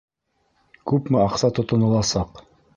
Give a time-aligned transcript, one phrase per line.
[0.93, 2.45] Күпме аҡса тотоноласаҡ?